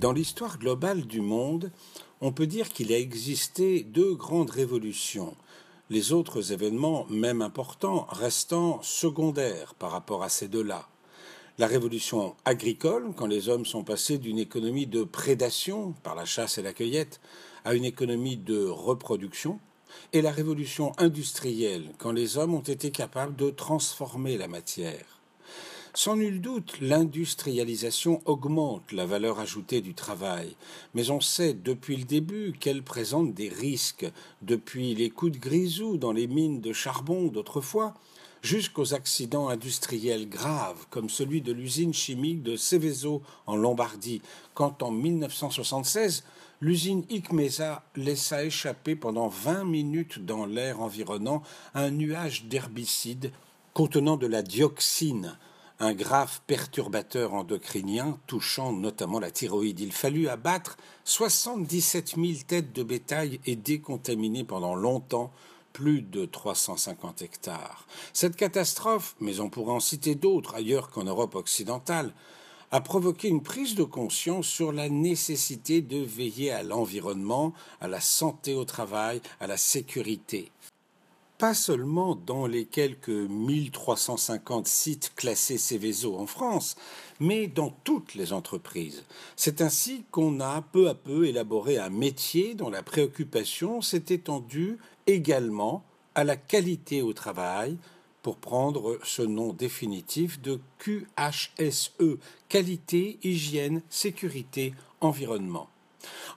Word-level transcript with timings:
Dans 0.00 0.12
l'histoire 0.12 0.58
globale 0.58 1.02
du 1.02 1.20
monde, 1.20 1.70
on 2.22 2.32
peut 2.32 2.46
dire 2.46 2.70
qu'il 2.70 2.90
a 2.90 2.98
existé 2.98 3.82
deux 3.82 4.14
grandes 4.14 4.48
révolutions, 4.48 5.36
les 5.90 6.14
autres 6.14 6.52
événements, 6.52 7.04
même 7.10 7.42
importants, 7.42 8.06
restant 8.08 8.80
secondaires 8.80 9.74
par 9.74 9.90
rapport 9.90 10.22
à 10.22 10.30
ces 10.30 10.48
deux-là. 10.48 10.88
La 11.58 11.66
révolution 11.66 12.34
agricole, 12.46 13.12
quand 13.14 13.26
les 13.26 13.50
hommes 13.50 13.66
sont 13.66 13.84
passés 13.84 14.16
d'une 14.16 14.38
économie 14.38 14.86
de 14.86 15.04
prédation 15.04 15.92
par 16.02 16.14
la 16.14 16.24
chasse 16.24 16.56
et 16.56 16.62
la 16.62 16.72
cueillette 16.72 17.20
à 17.66 17.74
une 17.74 17.84
économie 17.84 18.38
de 18.38 18.64
reproduction, 18.64 19.60
et 20.14 20.22
la 20.22 20.30
révolution 20.30 20.92
industrielle, 20.96 21.92
quand 21.98 22.12
les 22.12 22.38
hommes 22.38 22.54
ont 22.54 22.60
été 22.60 22.90
capables 22.90 23.36
de 23.36 23.50
transformer 23.50 24.38
la 24.38 24.48
matière. 24.48 25.19
Sans 25.92 26.14
nul 26.14 26.40
doute, 26.40 26.80
l'industrialisation 26.80 28.22
augmente 28.24 28.92
la 28.92 29.06
valeur 29.06 29.40
ajoutée 29.40 29.80
du 29.80 29.92
travail, 29.92 30.54
mais 30.94 31.10
on 31.10 31.20
sait 31.20 31.52
depuis 31.52 31.96
le 31.96 32.04
début 32.04 32.52
qu'elle 32.52 32.84
présente 32.84 33.34
des 33.34 33.48
risques, 33.48 34.06
depuis 34.40 34.94
les 34.94 35.10
coups 35.10 35.32
de 35.32 35.38
grisou 35.38 35.96
dans 35.96 36.12
les 36.12 36.28
mines 36.28 36.60
de 36.60 36.72
charbon 36.72 37.26
d'autrefois, 37.26 37.94
jusqu'aux 38.40 38.94
accidents 38.94 39.48
industriels 39.48 40.28
graves, 40.28 40.86
comme 40.90 41.10
celui 41.10 41.42
de 41.42 41.52
l'usine 41.52 41.92
chimique 41.92 42.44
de 42.44 42.56
Seveso 42.56 43.20
en 43.46 43.56
Lombardie, 43.56 44.22
quand 44.54 44.84
en 44.84 44.92
1976, 44.92 46.22
l'usine 46.60 47.04
Icmesa 47.10 47.82
laissa 47.96 48.44
échapper 48.44 48.94
pendant 48.94 49.26
20 49.26 49.64
minutes 49.64 50.24
dans 50.24 50.46
l'air 50.46 50.80
environnant 50.80 51.42
un 51.74 51.90
nuage 51.90 52.44
d'herbicides 52.44 53.32
contenant 53.74 54.16
de 54.16 54.28
la 54.28 54.42
dioxine, 54.42 55.36
un 55.80 55.94
grave 55.94 56.40
perturbateur 56.46 57.32
endocrinien 57.32 58.18
touchant 58.26 58.72
notamment 58.72 59.18
la 59.18 59.30
thyroïde. 59.30 59.80
Il 59.80 59.92
fallut 59.92 60.28
abattre 60.28 60.76
77 61.04 62.16
000 62.16 62.26
têtes 62.46 62.72
de 62.74 62.82
bétail 62.82 63.40
et 63.46 63.56
décontaminer 63.56 64.44
pendant 64.44 64.74
longtemps 64.74 65.32
plus 65.72 66.02
de 66.02 66.26
350 66.26 67.22
hectares. 67.22 67.86
Cette 68.12 68.36
catastrophe, 68.36 69.16
mais 69.20 69.40
on 69.40 69.48
pourrait 69.48 69.72
en 69.72 69.80
citer 69.80 70.14
d'autres 70.14 70.54
ailleurs 70.54 70.90
qu'en 70.90 71.04
Europe 71.04 71.34
occidentale, 71.34 72.12
a 72.72 72.80
provoqué 72.80 73.28
une 73.28 73.42
prise 73.42 73.74
de 73.74 73.82
conscience 73.82 74.46
sur 74.46 74.72
la 74.72 74.88
nécessité 74.88 75.80
de 75.80 75.98
veiller 75.98 76.52
à 76.52 76.62
l'environnement, 76.62 77.54
à 77.80 77.88
la 77.88 78.00
santé 78.00 78.54
au 78.54 78.64
travail, 78.64 79.22
à 79.40 79.46
la 79.46 79.56
sécurité 79.56 80.52
pas 81.40 81.54
seulement 81.54 82.16
dans 82.16 82.46
les 82.46 82.66
quelques 82.66 83.08
1350 83.08 84.66
sites 84.66 85.12
classés 85.16 85.56
Céveso 85.56 86.18
en 86.18 86.26
France, 86.26 86.76
mais 87.18 87.46
dans 87.46 87.70
toutes 87.82 88.14
les 88.14 88.34
entreprises. 88.34 89.04
C'est 89.36 89.62
ainsi 89.62 90.04
qu'on 90.10 90.40
a 90.40 90.60
peu 90.60 90.90
à 90.90 90.94
peu 90.94 91.26
élaboré 91.26 91.78
un 91.78 91.88
métier 91.88 92.54
dont 92.54 92.68
la 92.68 92.82
préoccupation 92.82 93.80
s'est 93.80 94.04
étendue 94.10 94.76
également 95.06 95.82
à 96.14 96.24
la 96.24 96.36
qualité 96.36 97.00
au 97.00 97.14
travail, 97.14 97.78
pour 98.22 98.36
prendre 98.36 98.98
ce 99.02 99.22
nom 99.22 99.54
définitif 99.54 100.42
de 100.42 100.60
QHSE, 100.78 102.18
qualité, 102.50 103.18
hygiène, 103.22 103.80
sécurité, 103.88 104.74
environnement. 105.00 105.70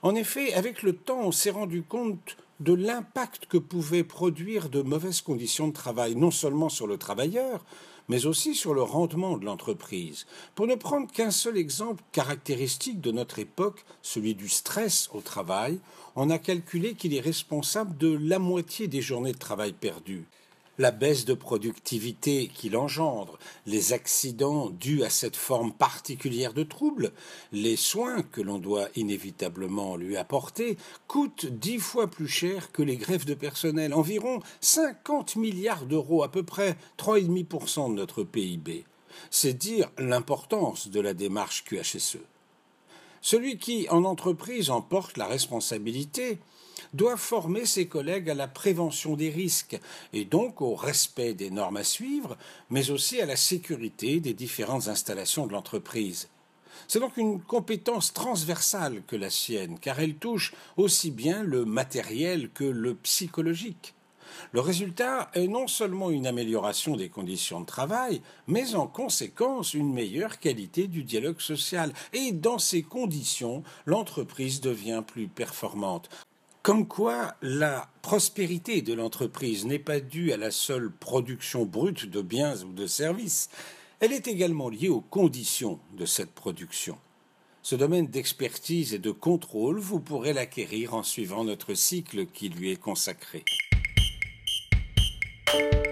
En 0.00 0.14
effet, 0.14 0.54
avec 0.54 0.82
le 0.82 0.94
temps, 0.96 1.20
on 1.20 1.32
s'est 1.32 1.50
rendu 1.50 1.82
compte 1.82 2.38
de 2.60 2.72
l'impact 2.72 3.46
que 3.46 3.58
pouvaient 3.58 4.04
produire 4.04 4.68
de 4.68 4.82
mauvaises 4.82 5.20
conditions 5.20 5.68
de 5.68 5.72
travail, 5.72 6.14
non 6.14 6.30
seulement 6.30 6.68
sur 6.68 6.86
le 6.86 6.98
travailleur, 6.98 7.64
mais 8.08 8.26
aussi 8.26 8.54
sur 8.54 8.74
le 8.74 8.82
rendement 8.82 9.38
de 9.38 9.44
l'entreprise. 9.44 10.26
Pour 10.54 10.66
ne 10.66 10.74
prendre 10.74 11.10
qu'un 11.10 11.30
seul 11.30 11.56
exemple 11.56 12.04
caractéristique 12.12 13.00
de 13.00 13.10
notre 13.10 13.38
époque, 13.38 13.84
celui 14.02 14.34
du 14.34 14.48
stress 14.48 15.08
au 15.12 15.20
travail, 15.20 15.78
on 16.16 16.30
a 16.30 16.38
calculé 16.38 16.94
qu'il 16.94 17.14
est 17.14 17.20
responsable 17.20 17.96
de 17.96 18.16
la 18.20 18.38
moitié 18.38 18.88
des 18.88 19.02
journées 19.02 19.32
de 19.32 19.38
travail 19.38 19.72
perdues 19.72 20.26
la 20.78 20.90
baisse 20.90 21.24
de 21.24 21.34
productivité 21.34 22.48
qu'il 22.48 22.76
engendre, 22.76 23.38
les 23.66 23.92
accidents 23.92 24.70
dus 24.70 25.04
à 25.04 25.10
cette 25.10 25.36
forme 25.36 25.72
particulière 25.72 26.52
de 26.52 26.62
trouble, 26.62 27.12
les 27.52 27.76
soins 27.76 28.22
que 28.22 28.40
l'on 28.40 28.58
doit 28.58 28.88
inévitablement 28.96 29.96
lui 29.96 30.16
apporter, 30.16 30.76
coûtent 31.06 31.46
dix 31.46 31.78
fois 31.78 32.08
plus 32.08 32.28
cher 32.28 32.72
que 32.72 32.82
les 32.82 32.96
grèves 32.96 33.24
de 33.24 33.34
personnel, 33.34 33.94
environ 33.94 34.40
50 34.60 35.36
milliards 35.36 35.86
d'euros, 35.86 36.22
à 36.22 36.30
peu 36.30 36.42
près 36.42 36.76
3,5% 36.98 37.90
de 37.90 37.94
notre 37.94 38.24
PIB. 38.24 38.84
C'est 39.30 39.54
dire 39.54 39.90
l'importance 39.98 40.88
de 40.88 41.00
la 41.00 41.14
démarche 41.14 41.64
QHSE. 41.64 42.18
Celui 43.24 43.56
qui, 43.56 43.88
en 43.88 44.04
entreprise, 44.04 44.68
emporte 44.68 45.16
la 45.16 45.26
responsabilité, 45.26 46.40
doit 46.92 47.16
former 47.16 47.64
ses 47.64 47.88
collègues 47.88 48.28
à 48.28 48.34
la 48.34 48.48
prévention 48.48 49.16
des 49.16 49.30
risques 49.30 49.80
et 50.12 50.26
donc 50.26 50.60
au 50.60 50.74
respect 50.74 51.32
des 51.32 51.50
normes 51.50 51.78
à 51.78 51.84
suivre, 51.84 52.36
mais 52.68 52.90
aussi 52.90 53.22
à 53.22 53.24
la 53.24 53.36
sécurité 53.36 54.20
des 54.20 54.34
différentes 54.34 54.88
installations 54.88 55.46
de 55.46 55.54
l'entreprise. 55.54 56.28
C'est 56.86 57.00
donc 57.00 57.16
une 57.16 57.40
compétence 57.40 58.12
transversale 58.12 59.02
que 59.06 59.16
la 59.16 59.30
sienne, 59.30 59.78
car 59.78 60.00
elle 60.00 60.16
touche 60.16 60.52
aussi 60.76 61.10
bien 61.10 61.42
le 61.42 61.64
matériel 61.64 62.50
que 62.50 62.64
le 62.64 62.94
psychologique. 62.94 63.94
Le 64.52 64.60
résultat 64.60 65.30
est 65.34 65.48
non 65.48 65.66
seulement 65.66 66.10
une 66.10 66.26
amélioration 66.26 66.96
des 66.96 67.08
conditions 67.08 67.60
de 67.60 67.66
travail, 67.66 68.22
mais 68.46 68.74
en 68.74 68.86
conséquence 68.86 69.74
une 69.74 69.92
meilleure 69.92 70.38
qualité 70.38 70.86
du 70.86 71.04
dialogue 71.04 71.40
social. 71.40 71.92
Et 72.12 72.32
dans 72.32 72.58
ces 72.58 72.82
conditions, 72.82 73.62
l'entreprise 73.86 74.60
devient 74.60 75.02
plus 75.06 75.28
performante. 75.28 76.08
Comme 76.62 76.88
quoi, 76.88 77.34
la 77.42 77.90
prospérité 78.00 78.80
de 78.80 78.94
l'entreprise 78.94 79.66
n'est 79.66 79.78
pas 79.78 80.00
due 80.00 80.32
à 80.32 80.38
la 80.38 80.50
seule 80.50 80.90
production 80.90 81.66
brute 81.66 82.06
de 82.08 82.22
biens 82.22 82.56
ou 82.62 82.72
de 82.72 82.86
services, 82.86 83.50
elle 84.00 84.12
est 84.12 84.28
également 84.28 84.70
liée 84.70 84.88
aux 84.88 85.02
conditions 85.02 85.78
de 85.96 86.06
cette 86.06 86.32
production. 86.32 86.96
Ce 87.62 87.74
domaine 87.74 88.06
d'expertise 88.06 88.92
et 88.92 88.98
de 88.98 89.10
contrôle, 89.10 89.78
vous 89.78 90.00
pourrez 90.00 90.34
l'acquérir 90.34 90.94
en 90.94 91.02
suivant 91.02 91.44
notre 91.44 91.72
cycle 91.74 92.26
qui 92.26 92.50
lui 92.50 92.70
est 92.70 92.76
consacré. 92.76 93.42
you 95.54 95.83